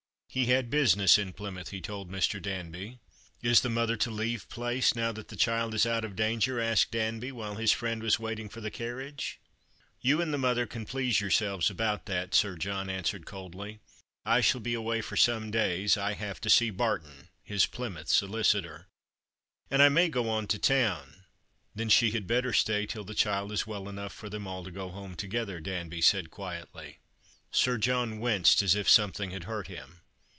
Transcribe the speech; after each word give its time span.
He 0.33 0.45
had 0.45 0.69
business 0.69 1.17
in 1.17 1.33
Plymouth, 1.33 1.71
he 1.71 1.81
told 1.81 2.09
^Ir. 2.09 2.41
Dauby." 2.41 2.99
Is 3.43 3.59
the 3.59 3.69
mother 3.69 3.97
to 3.97 4.09
leave 4.09 4.47
Place 4.47 4.95
now 4.95 5.11
that 5.11 5.27
the 5.27 5.35
child 5.35 5.73
is 5.73 5.85
out 5.85 6.05
of 6.05 6.15
danger?" 6.15 6.57
asked 6.61 6.93
I)anl)y, 6.93 7.33
while 7.33 7.55
his 7.55 7.73
friend 7.73 8.01
was 8.01 8.17
waiting 8.17 8.47
for 8.47 8.61
the 8.61 8.71
carriage." 8.71 9.41
You 10.01 10.21
and 10.21 10.33
the 10.33 10.37
mother 10.37 10.65
can 10.65 10.85
please 10.85 11.19
yourselves 11.19 11.69
about 11.69 12.05
that," 12.05 12.33
Sir 12.33 12.55
John 12.55 12.89
answered 12.89 13.25
cnhlly. 13.25 13.79
"I 14.23 14.39
shall 14.39 14.61
be 14.61 14.73
away 14.73 15.01
for 15.01 15.17
Q 15.17 15.33
242 15.51 15.51
The 15.51 15.57
Christmas 15.57 15.75
Hirelings. 15.75 15.91
some 15.91 16.07
days. 16.07 16.17
I 16.17 16.25
have 16.25 16.39
to 16.39 16.49
see 16.49 16.69
Barton," 16.69 17.27
his 17.43 17.65
Plymouth 17.65 18.07
solicitor." 18.07 18.87
And 19.69 19.81
I 19.83 19.89
may 19.89 20.07
go 20.07 20.29
on 20.29 20.47
to 20.47 20.57
town."" 20.57 21.25
Then 21.75 21.89
she 21.89 22.11
had 22.11 22.25
better 22.25 22.53
stay 22.53 22.85
till 22.85 23.03
the 23.03 23.13
child 23.13 23.51
is 23.51 23.67
well 23.67 23.89
enough 23.89 24.13
for 24.13 24.29
them 24.29 24.47
all 24.47 24.63
to 24.63 24.71
go 24.71 24.91
home 24.91 25.15
together," 25.15 25.59
Danby 25.59 25.99
said 25.99 26.31
quietly. 26.31 26.99
Sir 27.51 27.77
John 27.77 28.21
winced 28.21 28.61
as 28.61 28.75
if 28.75 28.87
something 28.87 29.31
had 29.31 29.43
hurt 29.43 29.67
him. 29.67 29.97